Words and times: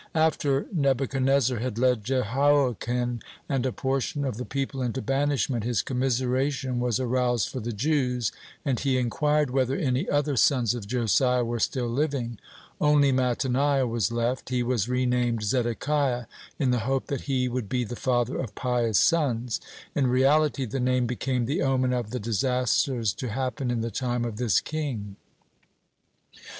After 0.15 0.65
Nebuchadnezzar 0.73 1.59
had 1.59 1.77
led 1.77 2.03
Jehoiachin 2.03 3.21
and 3.47 3.65
a 3.67 3.71
portion 3.71 4.25
of 4.25 4.37
the 4.37 4.45
people 4.45 4.81
into 4.81 4.99
banishment, 4.99 5.63
his 5.63 5.83
commiseration 5.83 6.79
was 6.79 6.99
aroused 6.99 7.49
for 7.49 7.59
the 7.59 7.71
Jews, 7.71 8.31
and 8.65 8.79
he 8.79 8.97
inquired, 8.97 9.51
whether 9.51 9.75
any 9.75 10.09
other 10.09 10.35
sons 10.35 10.73
of 10.73 10.87
Josiah 10.87 11.45
were 11.45 11.59
still 11.59 11.87
living. 11.87 12.39
Only 12.81 13.11
Mattaniah 13.11 13.85
was 13.87 14.11
left. 14.11 14.49
(1) 14.49 14.55
He 14.55 14.63
was 14.63 14.89
re 14.89 15.05
named 15.05 15.43
Zedekiah, 15.43 16.25
in 16.57 16.71
the 16.71 16.79
hope 16.79 17.05
that 17.05 17.21
he 17.29 17.47
would 17.47 17.69
be 17.69 17.83
the 17.83 17.95
father 17.95 18.39
of 18.39 18.55
pious 18.55 18.97
sons. 18.97 19.61
In 19.93 20.07
reality 20.07 20.65
the 20.65 20.79
name 20.79 21.05
became 21.05 21.45
the 21.45 21.61
omen 21.61 21.93
of 21.93 22.09
the 22.09 22.19
disasters 22.19 23.13
to 23.13 23.29
happen 23.29 23.69
in 23.69 23.81
the 23.81 23.91
time 23.91 24.25
of 24.25 24.37
this 24.37 24.61
king. 24.61 25.15